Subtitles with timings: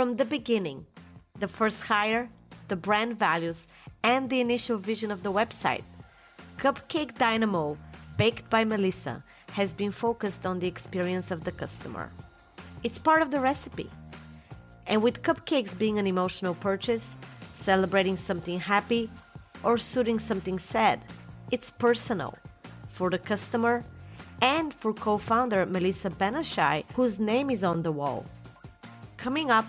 [0.00, 0.86] From the beginning,
[1.40, 2.30] the first hire,
[2.68, 3.66] the brand values,
[4.02, 5.82] and the initial vision of the website,
[6.56, 7.76] Cupcake Dynamo,
[8.16, 12.08] baked by Melissa, has been focused on the experience of the customer.
[12.82, 13.90] It's part of the recipe.
[14.86, 17.14] And with cupcakes being an emotional purchase,
[17.56, 19.10] celebrating something happy,
[19.62, 21.04] or soothing something sad,
[21.50, 22.38] it's personal
[22.88, 23.84] for the customer
[24.40, 28.24] and for co founder Melissa Ben-Ishay, whose name is on the wall.
[29.18, 29.66] Coming up,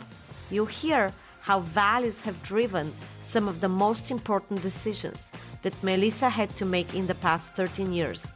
[0.52, 5.32] you'll hear how values have driven some of the most important decisions
[5.64, 8.36] that Melissa had to make in the past 13 years,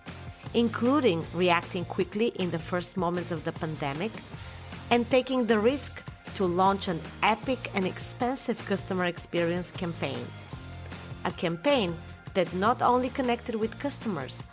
[0.54, 4.12] including reacting quickly in the first moments of the pandemic
[4.90, 6.04] and taking the risk
[6.36, 10.20] to launch an epic and expensive customer experience campaign.
[11.26, 11.96] A campaign
[12.34, 14.44] that not only connected with customers,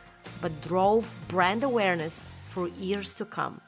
[0.40, 3.60] but drove brand awareness for years to come.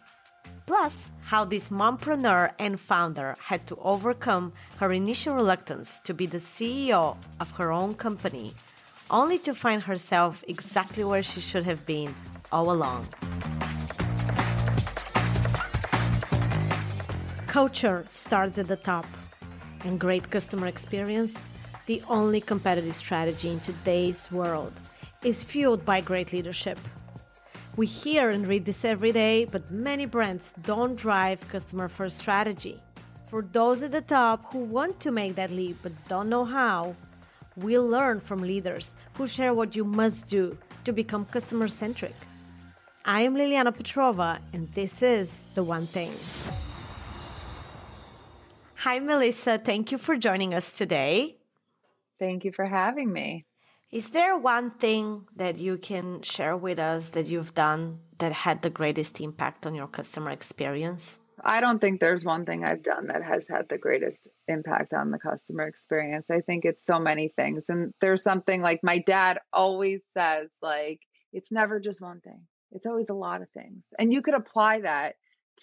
[0.66, 6.38] Plus, how this mompreneur and founder had to overcome her initial reluctance to be the
[6.38, 8.54] CEO of her own company,
[9.10, 12.14] only to find herself exactly where she should have been
[12.50, 13.06] all along.
[17.46, 19.06] Culture starts at the top,
[19.84, 21.38] and great customer experience,
[21.86, 24.72] the only competitive strategy in today's world,
[25.22, 26.78] is fueled by great leadership.
[27.77, 32.80] We hear and read this every day, but many brands don't drive customer first strategy.
[33.28, 36.95] For those at the top who want to make that leap but don't know how,
[37.56, 42.14] we'll learn from leaders who share what you must do to become customer centric.
[43.05, 46.12] I am Liliana Petrova, and this is The One Thing.
[48.77, 49.58] Hi, Melissa.
[49.58, 51.39] Thank you for joining us today.
[52.20, 53.47] Thank you for having me.
[53.94, 58.60] Is there one thing that you can share with us that you've done that had
[58.60, 61.20] the greatest impact on your customer experience?
[61.44, 65.12] I don't think there's one thing I've done that has had the greatest impact on
[65.12, 66.28] the customer experience.
[66.28, 67.66] I think it's so many things.
[67.68, 70.98] And there's something like my dad always says like
[71.33, 72.40] it's never just one thing.
[72.72, 73.84] It's always a lot of things.
[73.96, 75.14] And you could apply that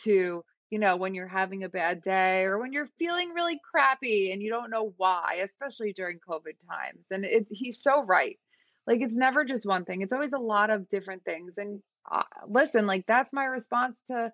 [0.03, 4.31] to you know, when you're having a bad day or when you're feeling really crappy
[4.31, 7.05] and you don't know why, especially during COVID times.
[7.11, 8.39] And it, he's so right.
[8.87, 10.01] Like it's never just one thing.
[10.01, 11.57] It's always a lot of different things.
[11.57, 14.31] And uh, listen, like that's my response to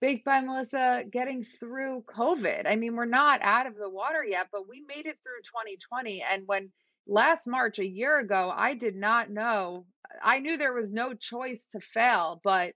[0.00, 2.64] Baked by Melissa getting through COVID.
[2.66, 6.22] I mean, we're not out of the water yet, but we made it through 2020.
[6.30, 6.70] And when
[7.06, 9.86] last March, a year ago, I did not know,
[10.22, 12.74] I knew there was no choice to fail, but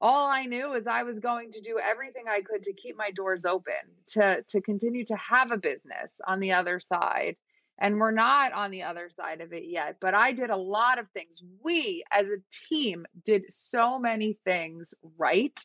[0.00, 3.10] all I knew is I was going to do everything I could to keep my
[3.10, 3.74] doors open,
[4.08, 7.36] to to continue to have a business on the other side.
[7.78, 10.98] And we're not on the other side of it yet, but I did a lot
[10.98, 11.42] of things.
[11.62, 15.58] We as a team did so many things right.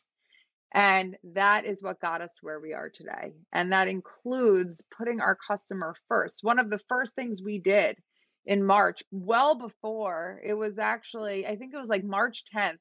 [0.74, 3.32] And that is what got us where we are today.
[3.52, 6.42] And that includes putting our customer first.
[6.42, 7.98] One of the first things we did
[8.46, 12.78] in March, well before it was actually, I think it was like March 10th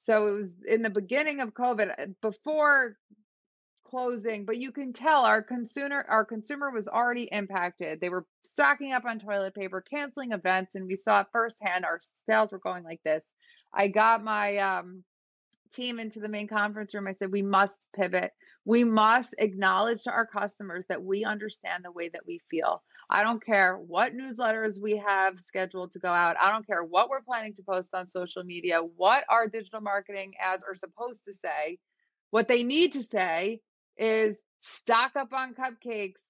[0.00, 2.96] so it was in the beginning of COVID, uh, before
[3.84, 8.00] closing, but you can tell our consumer our consumer was already impacted.
[8.00, 11.84] They were stocking up on toilet paper, canceling events, and we saw it firsthand.
[11.84, 13.24] Our sales were going like this.
[13.74, 15.04] I got my um,
[15.72, 17.06] team into the main conference room.
[17.06, 18.32] I said, we must pivot.
[18.64, 22.82] We must acknowledge to our customers that we understand the way that we feel.
[23.08, 26.36] I don't care what newsletters we have scheduled to go out.
[26.40, 30.34] I don't care what we're planning to post on social media, what our digital marketing
[30.38, 31.78] ads are supposed to say.
[32.30, 33.60] What they need to say
[33.96, 36.20] is stock up on cupcakes.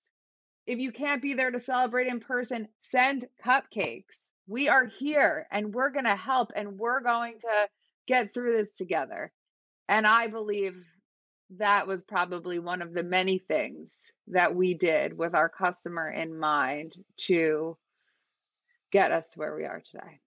[0.67, 4.17] If you can't be there to celebrate in person, send cupcakes.
[4.47, 7.69] We are here and we're going to help and we're going to
[8.07, 9.33] get through this together.
[9.89, 10.83] And I believe
[11.59, 16.39] that was probably one of the many things that we did with our customer in
[16.39, 17.77] mind to
[18.93, 20.21] get us to where we are today.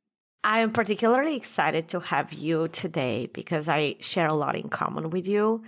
[0.43, 5.09] I am particularly excited to have you today because I share a lot in common
[5.09, 5.63] with you.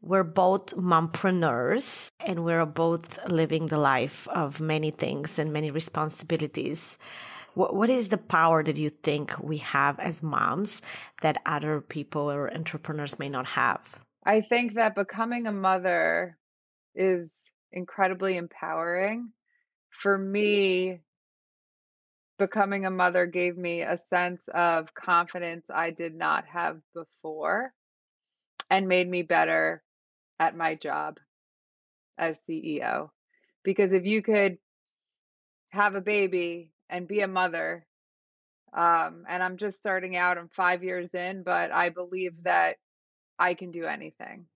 [0.00, 6.98] We're both mompreneurs and we're both living the life of many things and many responsibilities.
[7.54, 10.82] What, what is the power that you think we have as moms
[11.22, 14.05] that other people or entrepreneurs may not have?
[14.26, 16.38] I think that becoming a mother
[16.94, 17.30] is
[17.72, 19.32] incredibly empowering.
[19.90, 21.00] For me,
[22.38, 27.72] becoming a mother gave me a sense of confidence I did not have before
[28.70, 29.82] and made me better
[30.40, 31.18] at my job
[32.18, 33.10] as CEO.
[33.64, 34.58] Because if you could
[35.70, 37.86] have a baby and be a mother.
[38.72, 40.38] Um, and I'm just starting out.
[40.38, 42.76] I'm five years in, but I believe that
[43.38, 44.46] I can do anything.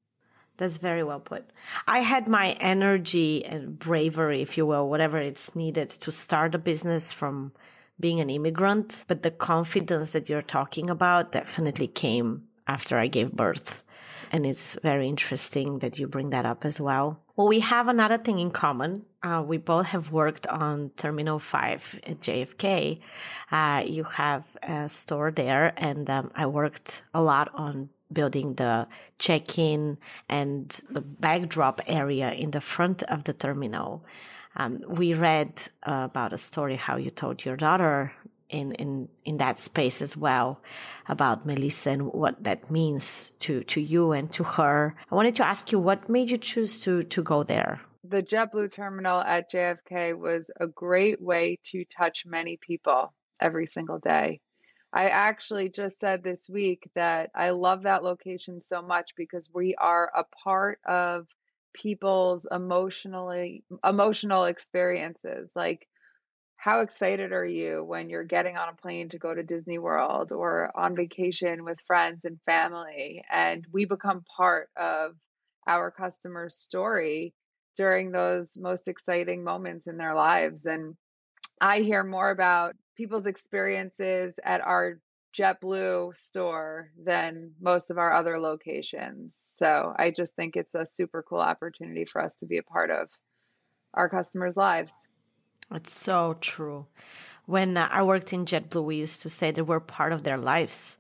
[0.57, 1.51] That's very well put.
[1.87, 6.59] I had my energy and bravery, if you will, whatever it's needed to start a
[6.59, 7.53] business from
[7.99, 9.05] being an immigrant.
[9.09, 13.83] But the confidence that you're talking about definitely came after I gave birth.
[14.33, 17.21] And it's very interesting that you bring that up as well.
[17.37, 19.07] Well, we have another thing in common.
[19.23, 23.01] Uh, we both have worked on Terminal 5 at JFK.
[23.51, 28.87] Uh, you have a store there, and um, I worked a lot on building the
[29.19, 29.99] check-in
[30.29, 34.05] and the backdrop area in the front of the terminal.
[34.57, 38.13] Um, we read uh, about a story how you told your daughter
[38.49, 40.61] in, in, in that space as well
[41.09, 44.97] about Melissa and what that means to, to you and to her.
[45.11, 47.81] I wanted to ask you what made you choose to, to go there?
[48.05, 53.99] The JetBlue terminal at JFK was a great way to touch many people every single
[53.99, 54.41] day.
[54.93, 59.75] I actually just said this week that I love that location so much because we
[59.77, 61.27] are a part of
[61.73, 65.51] people's emotionally emotional experiences.
[65.55, 65.87] Like
[66.57, 70.33] how excited are you when you're getting on a plane to go to Disney World
[70.33, 75.15] or on vacation with friends and family and we become part of
[75.67, 77.33] our customers' story
[77.77, 80.97] during those most exciting moments in their lives and
[81.61, 85.01] I hear more about people's experiences at our
[85.35, 89.35] JetBlue store than most of our other locations.
[89.59, 92.91] So I just think it's a super cool opportunity for us to be a part
[92.91, 93.09] of
[93.95, 94.93] our customers' lives.
[95.75, 96.89] It's so true.
[97.47, 100.99] When I worked in JetBlue, we used to say that we're part of their lives.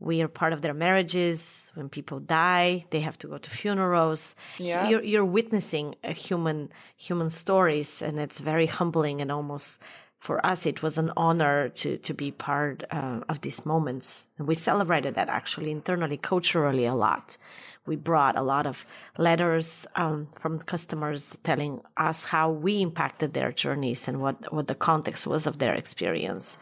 [0.00, 1.70] We are part of their marriages.
[1.74, 4.34] When people die, they have to go to funerals.
[4.58, 4.88] Yeah.
[4.88, 9.80] You're, you're witnessing a human human stories, and it's very humbling and almost
[10.20, 14.26] for us, it was an honor to, to be part uh, of these moments.
[14.36, 17.38] And we celebrated that actually internally, culturally a lot.
[17.86, 18.84] We brought a lot of
[19.16, 24.74] letters um, from customers telling us how we impacted their journeys and what, what the
[24.74, 26.58] context was of their experience.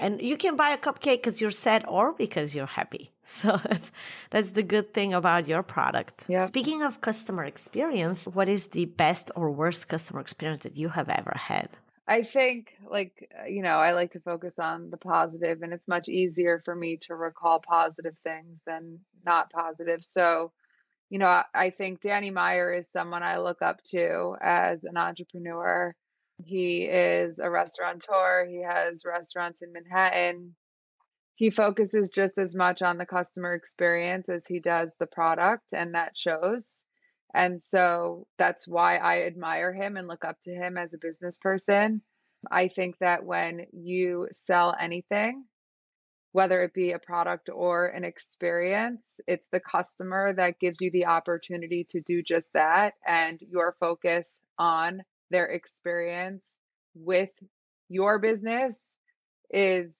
[0.00, 3.10] and you can buy a cupcake because you're sad or because you're happy.
[3.24, 3.92] So that's
[4.30, 6.24] that's the good thing about your product.
[6.28, 6.44] Yeah.
[6.44, 11.08] Speaking of customer experience, what is the best or worst customer experience that you have
[11.08, 11.68] ever had?
[12.06, 15.86] I think, like, uh, you know, I like to focus on the positive, and it's
[15.86, 20.04] much easier for me to recall positive things than not positive.
[20.04, 20.52] So,
[21.10, 25.94] you know, I think Danny Meyer is someone I look up to as an entrepreneur.
[26.44, 30.56] He is a restaurateur, he has restaurants in Manhattan.
[31.36, 35.94] He focuses just as much on the customer experience as he does the product, and
[35.94, 36.81] that shows.
[37.34, 41.38] And so that's why I admire him and look up to him as a business
[41.38, 42.02] person.
[42.50, 45.44] I think that when you sell anything,
[46.32, 51.06] whether it be a product or an experience, it's the customer that gives you the
[51.06, 52.94] opportunity to do just that.
[53.06, 56.44] And your focus on their experience
[56.94, 57.30] with
[57.88, 58.76] your business
[59.50, 59.94] is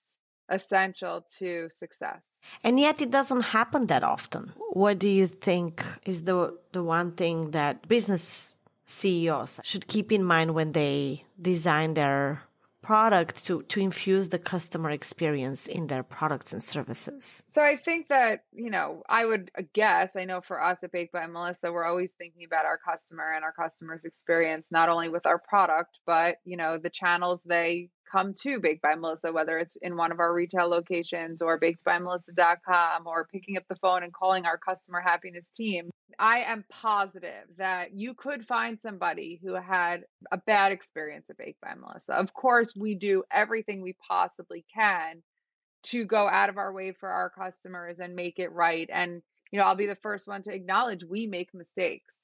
[0.53, 2.29] essential to success.
[2.63, 4.53] And yet it doesn't happen that often.
[4.73, 8.53] What do you think is the the one thing that business
[8.87, 12.43] CEOs should keep in mind when they design their
[12.83, 17.43] product to to infuse the customer experience in their products and services?
[17.51, 21.13] So I think that, you know, I would guess, I know for us at Baked
[21.13, 25.27] by Melissa, we're always thinking about our customer and our customer's experience not only with
[25.27, 29.77] our product, but, you know, the channels they come to Baked by Melissa, whether it's
[29.81, 34.45] in one of our retail locations or bakedbymelissa.com or picking up the phone and calling
[34.45, 35.91] our customer happiness team.
[36.19, 41.61] I am positive that you could find somebody who had a bad experience at Baked
[41.63, 42.13] by Melissa.
[42.15, 45.23] Of course, we do everything we possibly can
[45.85, 48.89] to go out of our way for our customers and make it right.
[48.93, 52.17] And, you know, I'll be the first one to acknowledge we make mistakes.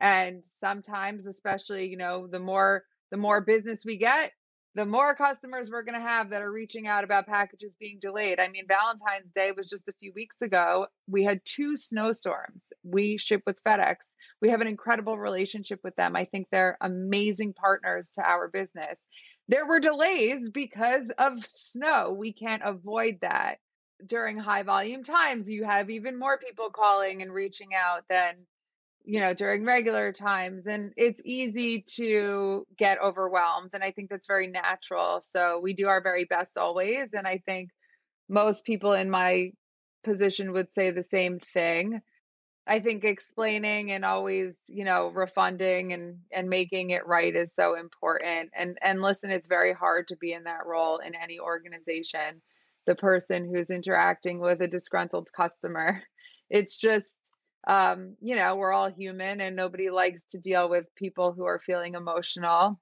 [0.00, 4.32] And sometimes, especially, you know, the more the more business we get,
[4.74, 8.38] the more customers we're going to have that are reaching out about packages being delayed.
[8.38, 10.86] I mean, Valentine's Day was just a few weeks ago.
[11.08, 12.62] We had two snowstorms.
[12.84, 13.96] We ship with FedEx.
[14.40, 16.14] We have an incredible relationship with them.
[16.14, 19.00] I think they're amazing partners to our business.
[19.48, 22.12] There were delays because of snow.
[22.16, 23.56] We can't avoid that.
[24.06, 28.46] During high volume times, you have even more people calling and reaching out than
[29.04, 30.66] you know, during regular times.
[30.66, 33.70] And it's easy to get overwhelmed.
[33.74, 35.22] And I think that's very natural.
[35.28, 37.08] So we do our very best always.
[37.12, 37.70] And I think
[38.28, 39.52] most people in my
[40.04, 42.00] position would say the same thing.
[42.66, 47.74] I think explaining and always, you know, refunding and and making it right is so
[47.74, 48.50] important.
[48.54, 52.42] And and listen, it's very hard to be in that role in any organization.
[52.86, 56.02] The person who's interacting with a disgruntled customer.
[56.52, 57.12] It's just
[57.66, 61.58] um, you know, we're all human and nobody likes to deal with people who are
[61.58, 62.80] feeling emotional,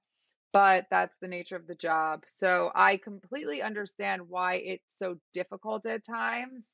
[0.53, 2.23] but that's the nature of the job.
[2.27, 6.65] So I completely understand why it's so difficult at times.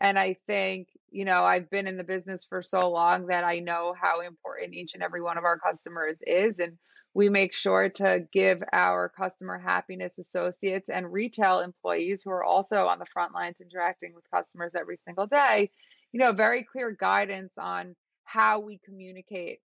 [0.00, 3.58] And I think, you know, I've been in the business for so long that I
[3.58, 6.58] know how important each and every one of our customers is.
[6.58, 6.78] And
[7.12, 12.86] we make sure to give our customer happiness associates and retail employees who are also
[12.86, 15.70] on the front lines interacting with customers every single day
[16.12, 19.60] you know, very clear guidance on how we communicate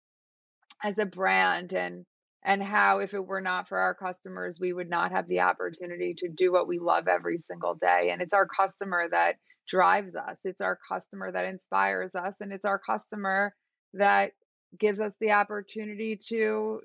[0.83, 2.05] as a brand and
[2.43, 6.13] and how if it were not for our customers we would not have the opportunity
[6.15, 8.11] to do what we love every single day.
[8.11, 9.37] And it's our customer that
[9.67, 10.39] drives us.
[10.43, 13.53] It's our customer that inspires us and it's our customer
[13.93, 14.33] that
[14.79, 16.81] gives us the opportunity to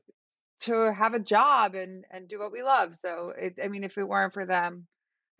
[0.61, 2.95] to have a job and and do what we love.
[2.97, 4.87] So it, i mean if it weren't for them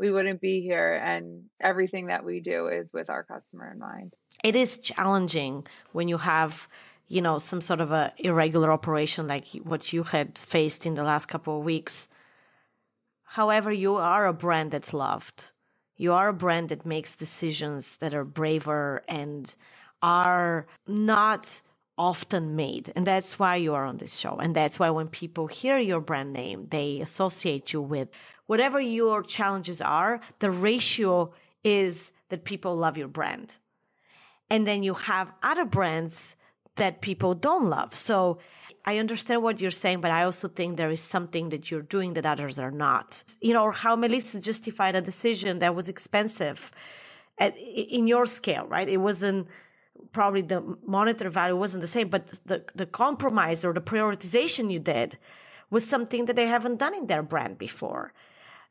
[0.01, 0.99] we wouldn't be here.
[1.01, 4.15] And everything that we do is with our customer in mind.
[4.43, 6.67] It is challenging when you have,
[7.07, 11.05] you know, some sort of a irregular operation like what you had faced in the
[11.05, 12.09] last couple of weeks.
[13.25, 15.53] However, you are a brand that's loved.
[15.97, 19.55] You are a brand that makes decisions that are braver and
[20.01, 21.61] are not
[21.99, 22.91] often made.
[22.97, 24.37] And that's why you are on this show.
[24.37, 28.09] And that's why when people hear your brand name, they associate you with
[28.51, 33.55] whatever your challenges are, the ratio is that people love your brand.
[34.53, 36.35] And then you have other brands
[36.75, 37.95] that people don't love.
[37.95, 38.41] So
[38.85, 42.15] I understand what you're saying, but I also think there is something that you're doing
[42.15, 43.23] that others are not.
[43.41, 46.73] You know, or how Melissa justified a decision that was expensive
[47.39, 48.89] at, in your scale, right?
[48.89, 49.47] It wasn't
[50.11, 54.81] probably the monetary value wasn't the same, but the, the compromise or the prioritization you
[54.81, 55.19] did
[55.71, 58.13] was something that they haven't done in their brand before.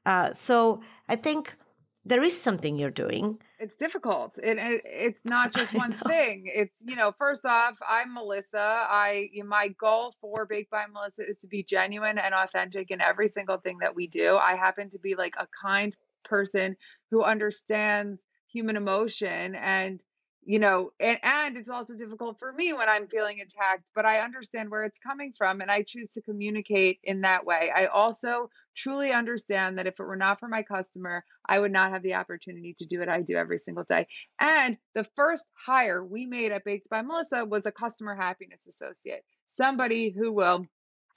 [0.05, 1.55] Uh, so I think
[2.05, 3.39] there is something you're doing.
[3.59, 4.37] It's difficult.
[4.41, 6.45] It, it it's not just one thing.
[6.45, 8.59] It's you know, first off, I'm Melissa.
[8.59, 13.27] I my goal for Baked by Melissa is to be genuine and authentic in every
[13.27, 14.37] single thing that we do.
[14.37, 16.77] I happen to be like a kind person
[17.11, 20.03] who understands human emotion and
[20.49, 24.17] you know and, and it's also difficult for me when i'm feeling attacked but i
[24.17, 27.71] understand where it's coming from and i choose to communicate in that way.
[27.73, 31.91] I also truly understand that if it were not for my customer i would not
[31.91, 34.07] have the opportunity to do what i do every single day.
[34.41, 39.23] And the first hire we made at baked by melissa was a customer happiness associate
[39.49, 40.65] somebody who will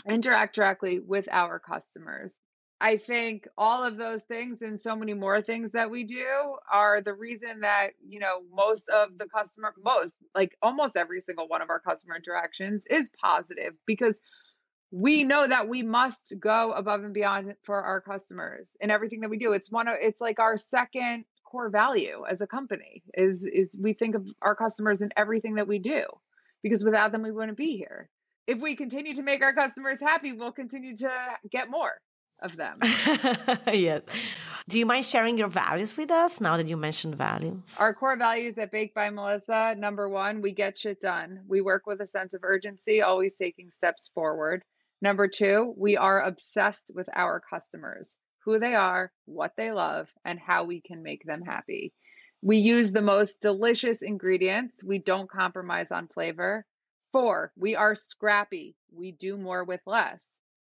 [0.06, 2.34] interact directly with our customers
[2.82, 7.00] I think all of those things and so many more things that we do are
[7.00, 11.62] the reason that, you know, most of the customer, most, like almost every single one
[11.62, 14.20] of our customer interactions is positive because
[14.90, 19.30] we know that we must go above and beyond for our customers in everything that
[19.30, 19.52] we do.
[19.52, 23.92] It's one of, it's like our second core value as a company is, is we
[23.92, 26.02] think of our customers in everything that we do
[26.64, 28.08] because without them, we wouldn't be here.
[28.48, 31.12] If we continue to make our customers happy, we'll continue to
[31.48, 31.92] get more
[32.42, 32.78] of them.
[33.72, 34.02] yes.
[34.68, 37.74] Do you mind sharing your values with us now that you mentioned values?
[37.78, 41.40] Our core values at Baked by Melissa number one, we get shit done.
[41.48, 44.62] We work with a sense of urgency, always taking steps forward.
[45.00, 50.38] Number two, we are obsessed with our customers, who they are, what they love, and
[50.38, 51.92] how we can make them happy.
[52.40, 54.84] We use the most delicious ingredients.
[54.84, 56.64] We don't compromise on flavor.
[57.12, 58.76] Four, we are scrappy.
[58.92, 60.24] We do more with less.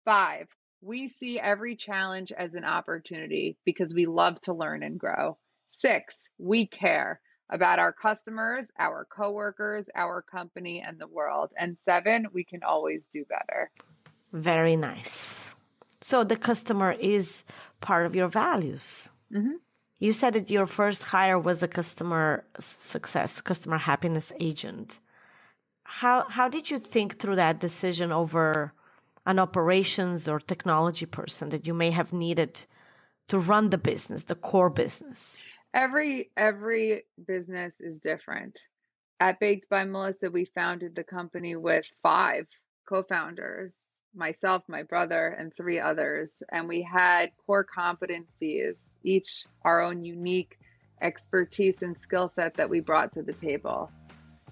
[0.06, 0.48] Five,
[0.86, 5.38] we see every challenge as an opportunity because we love to learn and grow.
[5.68, 11.52] Six, we care about our customers, our coworkers, our company, and the world.
[11.58, 13.72] And seven, we can always do better.
[14.32, 15.56] Very nice.
[16.02, 17.44] So the customer is
[17.82, 19.10] part of your values.
[19.34, 19.58] Mm-hmm.
[20.00, 25.00] You said that your first hire was a customer success, customer happiness agent.
[25.84, 28.74] How how did you think through that decision over
[29.26, 32.66] an operations or technology person that you may have needed
[33.28, 35.42] to run the business, the core business?
[35.74, 38.60] Every every business is different.
[39.20, 42.48] At Baked by Melissa, we founded the company with five
[42.88, 43.74] co-founders,
[44.14, 50.58] myself, my brother, and three others, and we had core competencies, each our own unique
[51.02, 53.92] expertise and skill set that we brought to the table.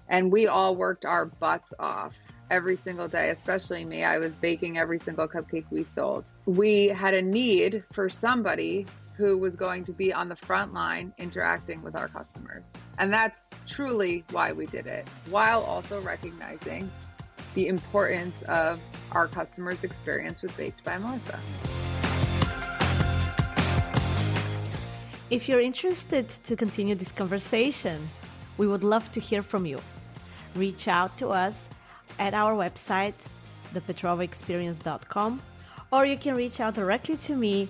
[0.08, 2.18] And we all worked our butts off
[2.50, 4.04] every single day, especially me.
[4.04, 6.24] I was baking every single cupcake we sold.
[6.46, 8.86] We had a need for somebody
[9.16, 12.64] who was going to be on the front line interacting with our customers.
[12.98, 16.90] And that's truly why we did it, while also recognizing
[17.54, 18.80] the importance of
[19.12, 21.38] our customers' experience with Baked by Melissa.
[25.30, 28.08] If you're interested to continue this conversation,
[28.58, 29.78] we would love to hear from you
[30.54, 31.68] reach out to us
[32.18, 33.14] at our website,
[33.72, 35.42] thepetrovaexperience.com,
[35.92, 37.68] or you can reach out directly to me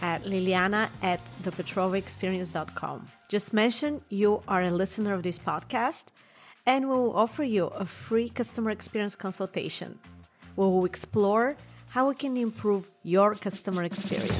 [0.00, 3.08] at liliana at thepetrovaexperience.com.
[3.28, 6.04] Just mention you are a listener of this podcast,
[6.66, 9.98] and we will offer you a free customer experience consultation.
[10.54, 11.56] where We will explore
[11.88, 14.38] how we can improve your customer experience.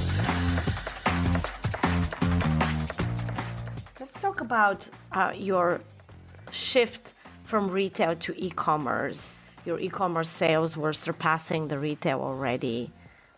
[4.00, 5.80] Let's talk about uh, your
[6.50, 7.14] shift
[7.52, 9.42] from retail to e commerce.
[9.66, 12.90] Your e commerce sales were surpassing the retail already,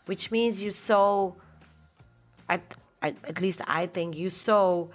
[0.06, 1.32] which means you saw,
[2.48, 4.86] at least I think you saw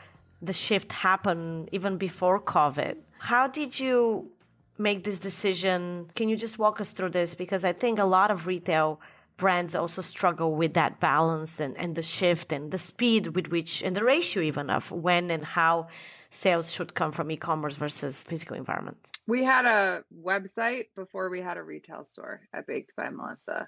[0.42, 2.96] the shift happen even before COVID.
[3.18, 4.32] How did you
[4.78, 6.10] make this decision?
[6.16, 7.36] Can you just walk us through this?
[7.36, 9.02] Because I think a lot of retail
[9.36, 13.84] brands also struggle with that balance and, and the shift and the speed with which
[13.84, 15.90] and the ratio even of when and how
[16.30, 18.98] sales should come from e-commerce versus physical environment?
[19.28, 23.68] We had a website before we had a retail store at Baked by Melissa.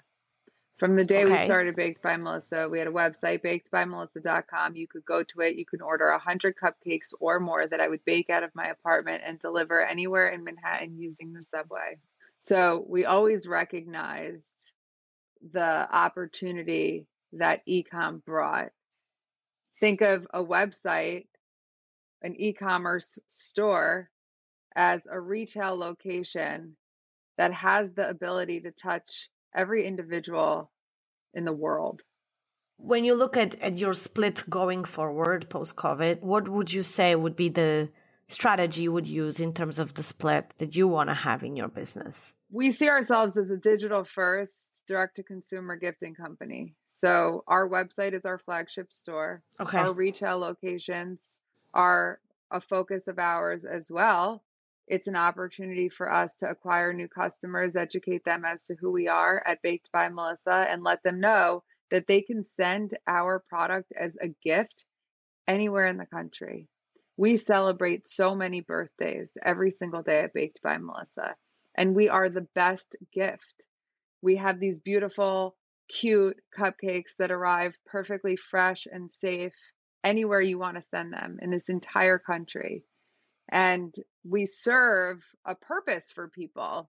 [0.78, 1.32] From the day okay.
[1.32, 4.74] we started Baked by Melissa, we had a website, bakedbymelissa.com.
[4.74, 5.56] You could go to it.
[5.56, 9.22] You can order 100 cupcakes or more that I would bake out of my apartment
[9.24, 11.98] and deliver anywhere in Manhattan using the subway.
[12.40, 14.72] So we always recognized
[15.52, 18.70] the opportunity that ecom brought.
[19.78, 21.26] Think of a website,
[22.22, 24.10] an e commerce store,
[24.74, 26.76] as a retail location
[27.38, 30.70] that has the ability to touch every individual
[31.34, 32.02] in the world.
[32.76, 37.14] When you look at, at your split going forward post COVID, what would you say
[37.14, 37.90] would be the
[38.28, 41.54] strategy you would use in terms of the split that you want to have in
[41.54, 42.34] your business?
[42.50, 46.74] We see ourselves as a digital first, direct to consumer gifting company.
[46.88, 49.42] So our website is our flagship store.
[49.60, 49.78] Okay.
[49.78, 51.40] Our retail locations
[51.74, 54.42] are a focus of ours as well
[54.88, 59.08] it's an opportunity for us to acquire new customers, educate them as to who we
[59.08, 63.92] are at Baked by Melissa, and let them know that they can send our product
[63.98, 64.84] as a gift
[65.46, 66.68] anywhere in the country.
[67.16, 71.36] We celebrate so many birthdays every single day at Baked by Melissa,
[71.74, 73.64] and we are the best gift.
[74.20, 75.56] We have these beautiful,
[75.88, 79.54] cute cupcakes that arrive perfectly fresh and safe
[80.04, 82.84] anywhere you want to send them in this entire country.
[83.48, 86.88] And we serve a purpose for people.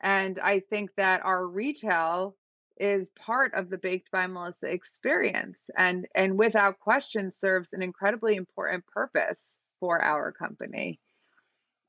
[0.00, 2.36] And I think that our retail
[2.78, 8.36] is part of the baked by melissa experience and and without question serves an incredibly
[8.36, 11.00] important purpose for our company.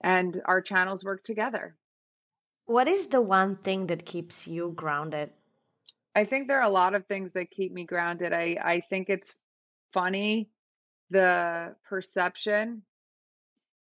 [0.02, 1.76] And our channels work together.
[2.66, 5.32] What is the one thing that keeps you grounded?
[6.16, 8.34] I think there are a lot of things that keep me grounded.
[8.34, 9.36] I i think it's
[9.94, 10.50] funny
[11.10, 12.84] the perception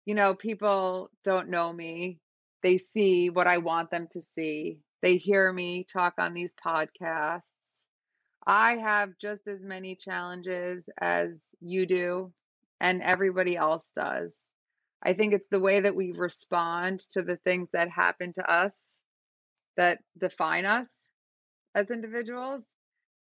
[0.09, 2.19] you know, people don't know me.
[2.63, 4.79] They see what I want them to see.
[5.03, 7.43] They hear me talk on these podcasts.
[8.47, 11.29] I have just as many challenges as
[11.61, 12.33] you do
[12.81, 14.35] and everybody else does.
[15.03, 19.03] I think it's the way that we respond to the things that happen to us
[19.77, 20.89] that define us
[21.75, 22.65] as individuals.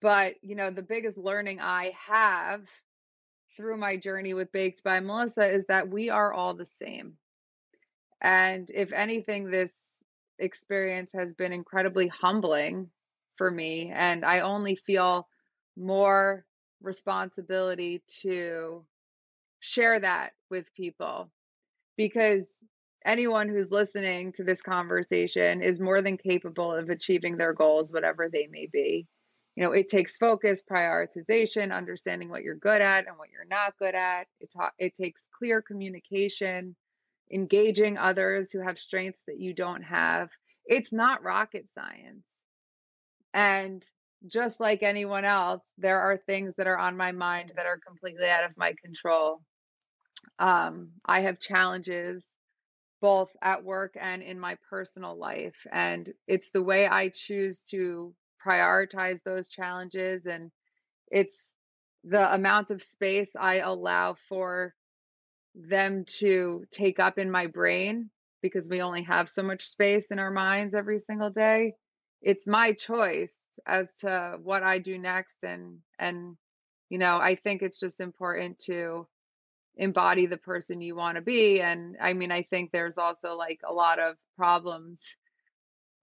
[0.01, 2.67] But, you know, the biggest learning I have
[3.55, 7.17] through my journey with Baked by Melissa is that we are all the same.
[8.21, 9.71] And if anything, this
[10.39, 12.89] experience has been incredibly humbling
[13.35, 13.91] for me.
[13.93, 15.27] And I only feel
[15.77, 16.45] more
[16.81, 18.85] responsibility to
[19.59, 21.31] share that with people
[21.95, 22.55] because
[23.05, 28.29] anyone who's listening to this conversation is more than capable of achieving their goals, whatever
[28.29, 29.07] they may be
[29.55, 33.77] you know it takes focus prioritization understanding what you're good at and what you're not
[33.77, 34.27] good at.
[34.39, 36.75] It, ta- it takes clear communication
[37.31, 40.29] engaging others who have strengths that you don't have.
[40.65, 42.25] It's not rocket science.
[43.33, 43.83] And
[44.27, 48.27] just like anyone else there are things that are on my mind that are completely
[48.29, 49.41] out of my control.
[50.39, 52.23] Um, i have challenges
[53.01, 58.13] both at work and in my personal life and it's the way i choose to
[58.45, 60.51] prioritize those challenges and
[61.09, 61.55] it's
[62.03, 64.73] the amount of space I allow for
[65.53, 68.09] them to take up in my brain
[68.41, 71.75] because we only have so much space in our minds every single day.
[72.21, 76.37] It's my choice as to what I do next and and
[76.89, 79.07] you know, I think it's just important to
[79.77, 83.59] embody the person you want to be and I mean, I think there's also like
[83.63, 85.15] a lot of problems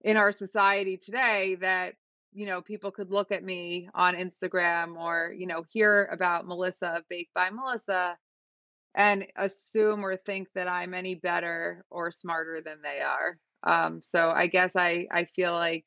[0.01, 1.95] in our society today that
[2.33, 7.03] you know, people could look at me on Instagram or, you know, hear about Melissa
[7.09, 8.17] Baked by Melissa
[8.95, 13.37] and assume or think that I'm any better or smarter than they are.
[13.63, 15.85] Um, so I guess I I feel like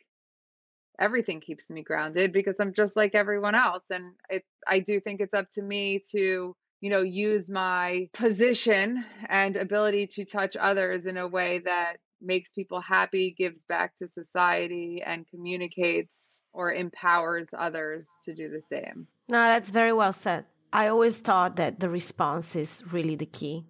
[0.99, 5.21] everything keeps me grounded because I'm just like everyone else, and it I do think
[5.21, 11.07] it's up to me to you know use my position and ability to touch others
[11.07, 17.49] in a way that makes people happy, gives back to society, and communicates or empowers
[17.57, 19.07] others to do the same.
[19.29, 20.45] No, that's very well said.
[20.73, 23.65] I always thought that the response is really the key.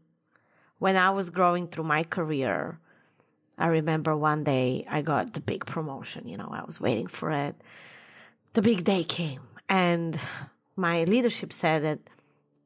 [0.78, 2.78] When I was growing through my career,
[3.58, 7.30] I remember one day I got the big promotion, you know, I was waiting for
[7.30, 7.54] it.
[8.54, 10.18] The big day came and
[10.76, 12.00] my leadership said that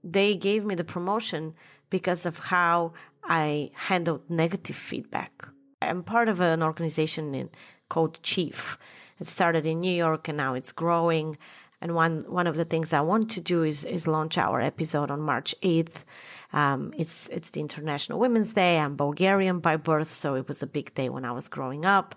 [0.03, 1.55] they gave me the promotion
[1.91, 2.93] because of how
[3.25, 5.49] I handled negative feedback.
[5.83, 7.51] I'm part of an organization
[7.89, 8.79] called Chief.
[9.21, 11.39] It started in New York and now it's growing.
[11.81, 15.11] And one, one of the things I want to do is, is launch our episode
[15.11, 16.05] on March 8th.
[16.53, 18.79] Um, it's, it's the International Women's Day.
[18.79, 22.15] I'm Bulgarian by birth, so it was a big day when I was growing up.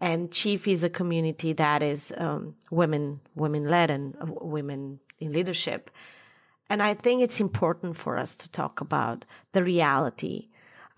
[0.00, 5.32] And Chief is a community that is um, women, women led and uh, women in
[5.32, 5.90] leadership.
[6.68, 10.48] And I think it's important for us to talk about the reality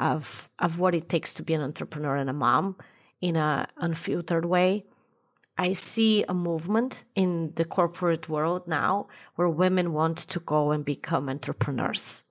[0.01, 2.77] of, of what it takes to be an entrepreneur and a mom
[3.21, 4.85] in an unfiltered way
[5.57, 10.85] I see a movement in the corporate world now where women want to go and
[10.85, 12.25] become entrepreneurs.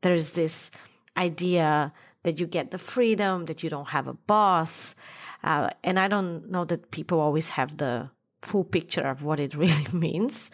[0.00, 0.70] There's this
[1.16, 1.92] idea
[2.24, 4.94] that you get the freedom, that you don't have a boss.
[5.42, 8.10] Uh, and I don't know that people always have the
[8.42, 10.50] full picture of what it really means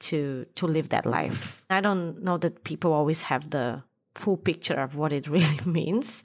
[0.00, 1.62] to to live that life.
[1.70, 3.82] I don't know that people always have the
[4.14, 6.24] full picture of what it really means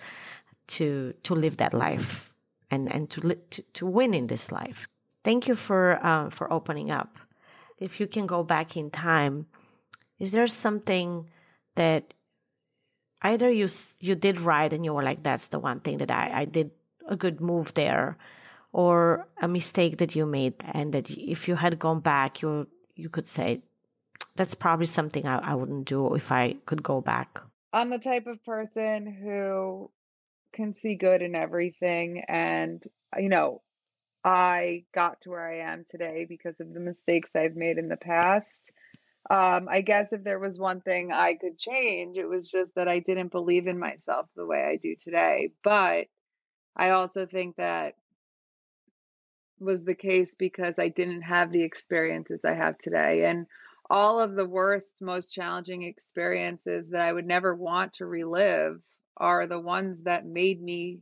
[0.68, 2.34] to to live that life
[2.72, 4.88] and and to to, to win in this life.
[5.24, 7.18] Thank you for uh, for opening up.
[7.78, 9.48] If you can go back in time,
[10.20, 11.30] is there something
[11.76, 12.14] that
[13.22, 13.68] either you
[14.00, 16.72] you did right and you were like, "That's the one thing that I I did
[17.08, 18.18] a good move there,"
[18.72, 23.10] or a mistake that you made and that if you had gone back, you you
[23.10, 23.62] could say,
[24.36, 28.26] "That's probably something I, I wouldn't do if I could go back." I'm the type
[28.26, 29.92] of person who
[30.52, 32.82] can see good in everything and
[33.18, 33.62] you know
[34.24, 37.98] I got to where I am today because of the mistakes I've made in the
[37.98, 38.72] past.
[39.30, 42.88] Um, I guess if there was one thing I could change, it was just that
[42.88, 45.52] I didn't believe in myself the way I do today.
[45.64, 46.08] But
[46.76, 47.96] I also think that
[49.60, 53.26] was the case because I didn't have the experiences I have today.
[53.26, 53.46] And
[53.90, 58.82] all of the worst, most challenging experiences that I would never want to relive
[59.18, 61.00] are the ones that made me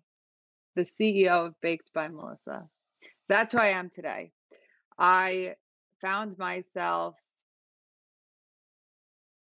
[0.75, 2.67] the CEO of Baked by Melissa
[3.27, 4.31] that's who I am today.
[4.97, 5.55] I
[6.01, 7.15] found myself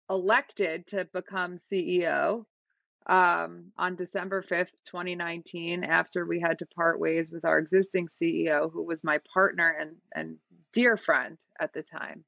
[0.09, 2.45] elected to become CEO
[3.07, 8.71] um, on December 5th, 2019, after we had to part ways with our existing CEO,
[8.73, 10.37] who was my partner and, and
[10.73, 12.25] dear friend at the time.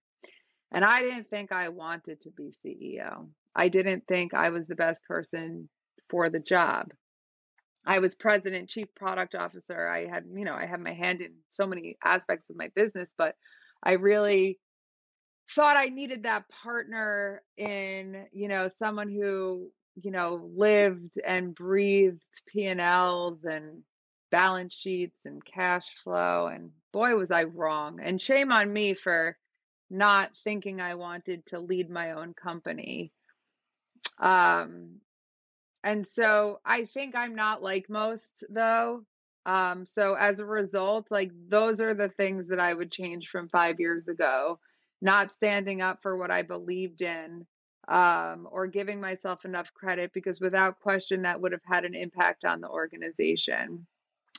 [0.70, 3.28] And I didn't think I wanted to be CEO.
[3.56, 5.68] I didn't think I was the best person
[6.08, 6.92] for the job.
[7.88, 9.88] I was president, chief product officer.
[9.88, 13.14] I had, you know, I had my hand in so many aspects of my business,
[13.16, 13.34] but
[13.82, 14.58] I really
[15.50, 19.70] thought I needed that partner in, you know, someone who,
[20.02, 23.82] you know, lived and breathed P&Ls and
[24.30, 28.00] balance sheets and cash flow and boy was I wrong.
[28.02, 29.38] And shame on me for
[29.88, 33.12] not thinking I wanted to lead my own company.
[34.18, 35.00] Um
[35.88, 39.04] and so I think I'm not like most though.
[39.46, 43.48] Um, so as a result, like those are the things that I would change from
[43.48, 44.58] five years ago.
[45.00, 47.46] Not standing up for what I believed in,
[47.88, 52.44] um, or giving myself enough credit because without question that would have had an impact
[52.44, 53.86] on the organization.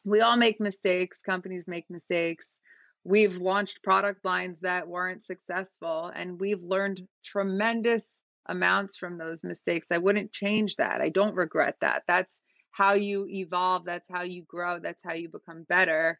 [0.05, 2.59] We all make mistakes, companies make mistakes.
[3.03, 9.88] We've launched product lines that weren't successful, and we've learned tremendous amounts from those mistakes.
[9.91, 11.01] I wouldn't change that.
[11.01, 12.03] I don't regret that.
[12.07, 16.19] That's how you evolve, that's how you grow, that's how you become better.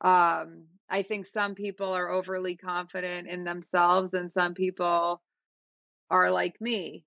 [0.00, 5.22] Um, I think some people are overly confident in themselves and some people
[6.10, 7.04] are like me.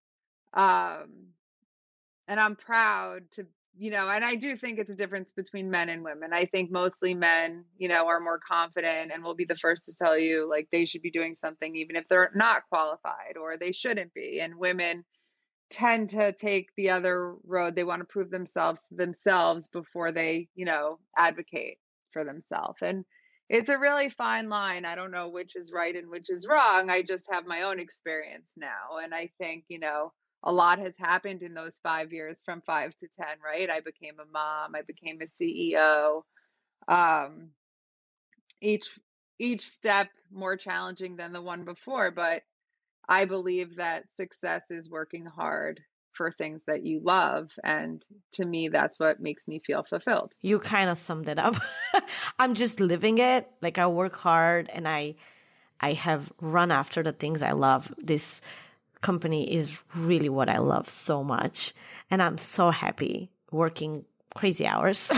[0.54, 1.28] Um,
[2.28, 3.48] and I'm proud to
[3.78, 6.32] you know, and I do think it's a difference between men and women.
[6.34, 9.96] I think mostly men, you know, are more confident and will be the first to
[9.96, 13.72] tell you like they should be doing something even if they're not qualified or they
[13.72, 14.40] shouldn't be.
[14.42, 15.04] And women
[15.70, 17.76] tend to take the other road.
[17.76, 21.78] They want to prove themselves to themselves before they, you know, advocate
[22.12, 22.78] for themselves.
[22.82, 23.06] And
[23.50, 24.86] it's a really fine line.
[24.86, 26.90] I don't know which is right and which is wrong.
[26.90, 28.98] I just have my own experience now.
[29.02, 30.12] And I think, you know,
[30.44, 33.70] a lot has happened in those five years from five to 10, right?
[33.70, 36.22] I became a mom, I became a CEO.
[36.88, 37.50] Um,
[38.62, 38.98] each
[39.40, 42.42] each step more challenging than the one before, but
[43.08, 45.82] I believe that success is working hard
[46.14, 47.52] for things that you love.
[47.64, 50.34] And to me, that's what makes me feel fulfilled.
[50.42, 51.56] You kind of summed it up.
[52.40, 53.48] I'm just living it.
[53.62, 55.16] Like I work hard and I
[55.80, 57.94] I have run after the things I love.
[58.00, 58.42] This
[59.02, 61.74] company is really what I love so much.
[62.10, 64.06] And I'm so happy working
[64.36, 65.12] crazy hours.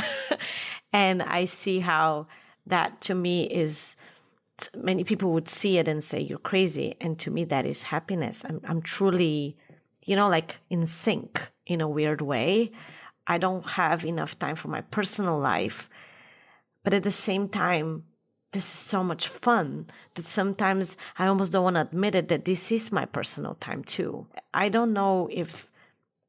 [0.94, 2.28] and I see how
[2.68, 3.96] that to me is
[4.76, 8.44] many people would see it and say you're crazy and to me that is happiness
[8.44, 9.56] i'm i'm truly
[10.04, 12.70] you know like in sync in a weird way
[13.26, 15.90] i don't have enough time for my personal life
[16.84, 18.04] but at the same time
[18.52, 22.46] this is so much fun that sometimes i almost don't want to admit it that
[22.46, 25.70] this is my personal time too i don't know if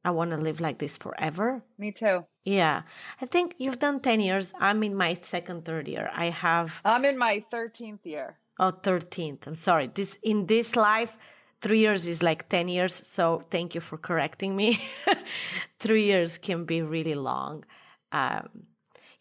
[0.05, 2.83] i want to live like this forever me too yeah.
[3.21, 4.53] I think you've done 10 years.
[4.59, 6.09] I'm in my second, third year.
[6.13, 6.81] I have.
[6.83, 8.37] I'm in my 13th year.
[8.59, 9.47] Oh, 13th.
[9.47, 9.91] I'm sorry.
[9.93, 11.17] This In this life,
[11.61, 12.93] three years is like 10 years.
[12.93, 14.81] So thank you for correcting me.
[15.79, 17.63] three years can be really long.
[18.11, 18.49] Um,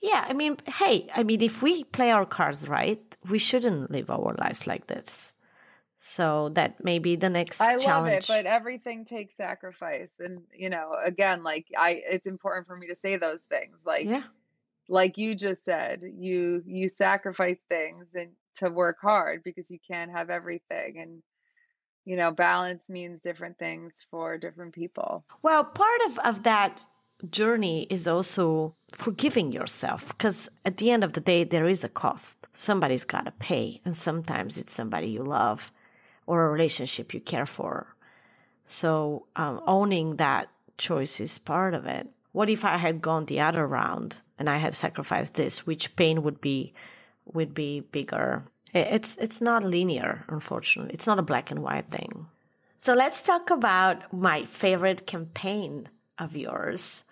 [0.00, 0.24] yeah.
[0.28, 4.34] I mean, hey, I mean, if we play our cards right, we shouldn't live our
[4.38, 5.34] lives like this.
[6.02, 7.82] So that may be the next challenge.
[7.82, 8.28] I challenge.
[8.28, 10.12] love it, but everything takes sacrifice.
[10.18, 13.82] And, you know, again, like I it's important for me to say those things.
[13.84, 14.22] Like yeah.
[14.88, 20.10] like you just said, you you sacrifice things and to work hard because you can't
[20.10, 21.22] have everything and
[22.06, 25.24] you know, balance means different things for different people.
[25.42, 26.84] Well, part of, of that
[27.30, 31.88] journey is also forgiving yourself because at the end of the day, there is a
[31.88, 32.36] cost.
[32.52, 35.72] Somebody's got to pay, and sometimes it's somebody you love
[36.26, 37.94] or a relationship you care for.
[38.64, 42.08] So um, owning that choice is part of it.
[42.32, 45.66] What if I had gone the other round and I had sacrificed this?
[45.66, 46.72] Which pain would be
[47.24, 48.44] would be bigger?
[48.72, 50.94] It's it's not linear, unfortunately.
[50.94, 52.28] It's not a black and white thing.
[52.76, 57.02] So let's talk about my favorite campaign of yours,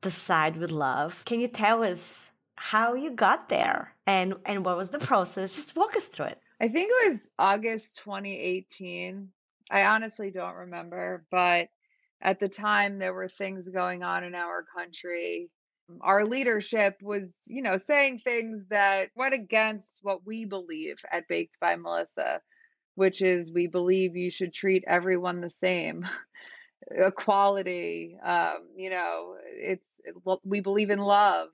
[0.00, 1.24] Decide with Love.
[1.24, 5.54] Can you tell us how you got there and and what was the process?
[5.54, 6.40] Just walk us through it.
[6.60, 9.28] I think it was August 2018.
[9.70, 11.68] I honestly don't remember, but
[12.20, 15.50] at the time there were things going on in our country.
[16.00, 21.60] Our leadership was, you know, saying things that went against what we believe at Baked
[21.60, 22.40] by Melissa,
[22.94, 26.04] which is we believe you should treat everyone the same.
[26.90, 29.84] Equality, um, you know, it's
[30.44, 31.48] we believe in love.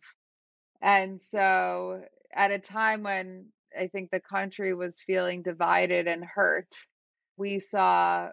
[0.81, 3.47] And so at a time when
[3.79, 6.75] I think the country was feeling divided and hurt,
[7.37, 8.29] we saw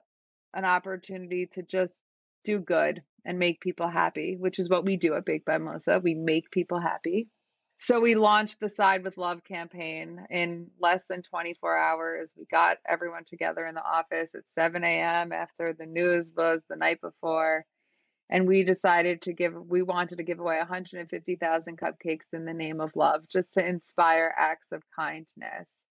[0.54, 2.00] an opportunity to just
[2.44, 6.00] do good and make people happy, which is what we do at Baked by Melissa.
[6.04, 7.30] We make people happy.
[7.82, 12.32] So we launched the Side with Love campaign in less than 24 hours.
[12.38, 15.32] We got everyone together in the office at 7 a.m.
[15.32, 17.66] after the news was the night before
[18.30, 22.82] and we decided to give we wanted to give away 150,000 cupcakes in the name
[22.82, 25.84] of love just to inspire acts of kindness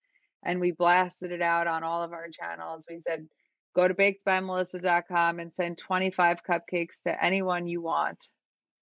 [0.44, 3.26] and we blasted it out on all of our channels we said
[3.74, 8.28] go to bakedbymelissa.com and send 25 cupcakes to anyone you want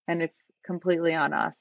[0.07, 1.57] and it's completely on us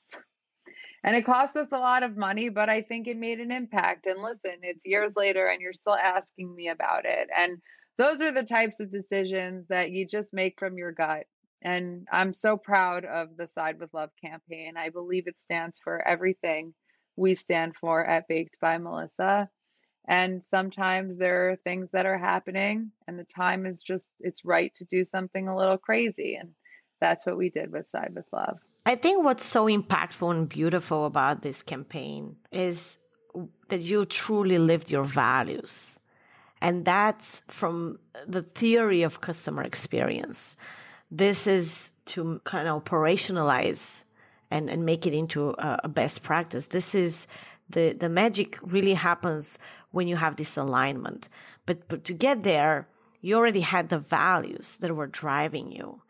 [1.08, 4.06] and it cost us a lot of money but i think it made an impact
[4.06, 7.58] and listen it's years later and you're still asking me about it and
[7.98, 11.26] those are the types of decisions that you just make from your gut
[11.62, 14.76] and I'm so proud of the Side with Love campaign.
[14.78, 16.74] I believe it stands for everything
[17.16, 19.50] we stand for at Baked by Melissa.
[20.08, 24.74] And sometimes there are things that are happening, and the time is just, it's right
[24.76, 26.36] to do something a little crazy.
[26.36, 26.52] And
[27.02, 28.60] that's what we did with Side with Love.
[28.88, 32.98] I think what's so impactful and beautiful about this campaign is
[33.68, 36.00] that you truly lived your values.
[36.62, 40.56] And that's from the theory of customer experience
[41.12, 44.04] this is to kind of operationalize
[44.52, 46.68] and, and make it into a, a best practice.
[46.68, 47.28] This is
[47.70, 49.58] the, the magic really happens
[49.92, 51.30] when you have this alignment.
[51.66, 52.88] But, but to get there,
[53.22, 56.02] you already had the values that were driving you.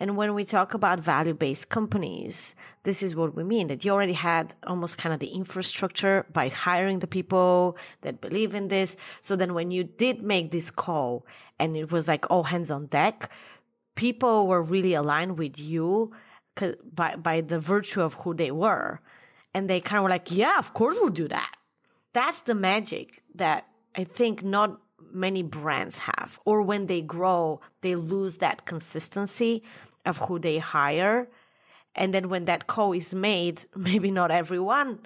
[0.00, 3.92] And when we talk about value based companies, this is what we mean that you
[3.92, 8.96] already had almost kind of the infrastructure by hiring the people that believe in this.
[9.20, 11.26] So then when you did make this call
[11.58, 13.30] and it was like all hands on deck,
[13.94, 16.12] people were really aligned with you
[16.94, 19.00] by by the virtue of who they were
[19.54, 21.54] and they kind of were like yeah of course we'll do that
[22.12, 24.78] that's the magic that i think not
[25.12, 26.38] many brands have.
[26.44, 29.62] Or when they grow, they lose that consistency
[30.04, 31.28] of who they hire.
[31.94, 35.00] And then when that call is made, maybe not everyone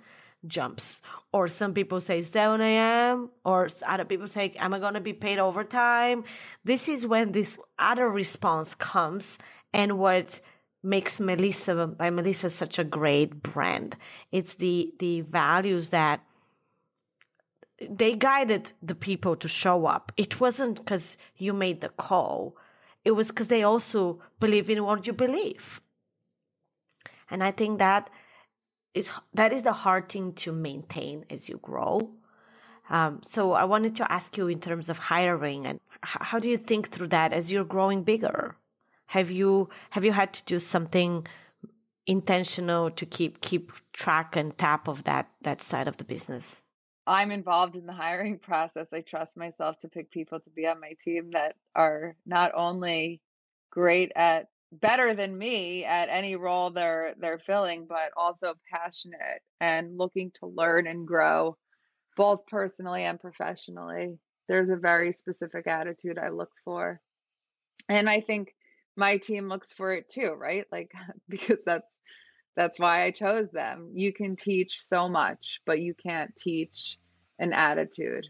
[0.47, 1.01] jumps.
[1.33, 3.31] Or some people say 7 a.m.
[3.45, 6.25] or other people say, am I going to be paid overtime?
[6.65, 9.39] This is when this other response comes
[9.73, 10.41] and what
[10.83, 13.97] makes Melissa by Melissa such a great brand.
[14.31, 16.21] It's the, the values that
[17.79, 20.13] they guided the people to show up.
[20.17, 22.57] It wasn't because you made the call.
[23.05, 25.81] It was because they also believe in what you believe.
[27.31, 28.11] And I think that
[28.95, 32.13] is that is the hard thing to maintain as you grow.
[32.89, 36.57] Um, so I wanted to ask you in terms of hiring and how do you
[36.57, 38.57] think through that as you're growing bigger?
[39.07, 41.27] Have you have you had to do something
[42.07, 46.63] intentional to keep keep track and tap of that that side of the business?
[47.07, 48.89] I'm involved in the hiring process.
[48.93, 53.21] I trust myself to pick people to be on my team that are not only
[53.71, 59.97] great at better than me at any role they're they're filling but also passionate and
[59.97, 61.57] looking to learn and grow
[62.17, 64.19] both personally and professionally.
[64.49, 67.01] There's a very specific attitude I look for.
[67.89, 68.55] And I think
[68.97, 70.65] my team looks for it too, right?
[70.73, 70.91] Like
[71.29, 71.87] because that's
[72.57, 73.91] that's why I chose them.
[73.95, 76.99] You can teach so much, but you can't teach
[77.39, 78.27] an attitude.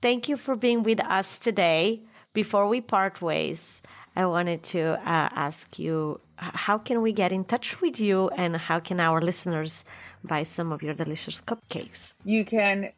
[0.00, 2.02] Thank you for being with us today.
[2.32, 3.82] Before we part ways,
[4.16, 8.56] I wanted to uh, ask you how can we get in touch with you and
[8.56, 9.84] how can our listeners
[10.24, 12.14] buy some of your delicious cupcakes?
[12.24, 12.92] You can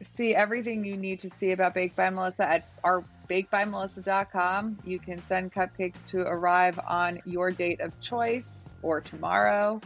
[0.00, 4.78] see everything you need to see about Baked by Melissa at our bakedbymelissa.com.
[4.86, 9.80] You can send cupcakes to arrive on your date of choice or tomorrow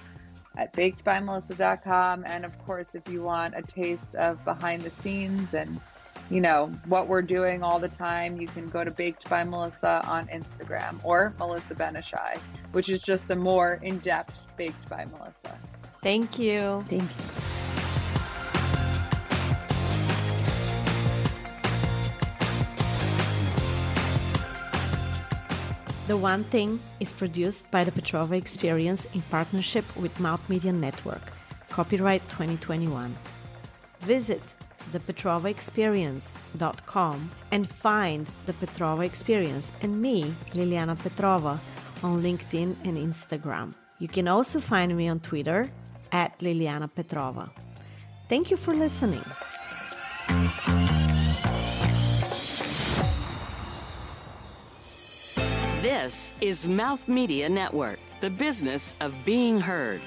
[0.57, 2.25] at bakedbymelissa.com.
[2.27, 5.81] And of course, if you want a taste of behind the scenes and
[6.31, 10.03] you know what we're doing all the time, you can go to Baked by Melissa
[10.07, 12.39] on Instagram or Melissa Ben-Ishay,
[12.73, 15.59] which is just a more in-depth Baked by Melissa.
[16.03, 16.85] Thank you.
[16.89, 17.44] Thank you.
[26.07, 31.33] The One Thing is produced by the Petrova Experience in partnership with Mouth Media Network.
[31.71, 33.17] Copyright 2021.
[34.01, 34.43] Visit
[34.93, 41.59] thepetrovaexperience.com and find the Petrova Experience and me, Liliana Petrova,
[42.03, 43.73] on LinkedIn and Instagram.
[43.99, 45.71] You can also find me on Twitter
[46.13, 47.49] at Liliana Petrova.
[48.29, 49.25] Thank you for listening.
[55.85, 60.01] This is Mouth Media Network, the business of being heard.